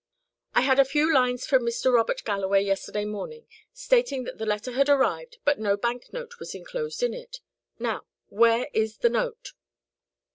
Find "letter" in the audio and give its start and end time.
4.47-4.71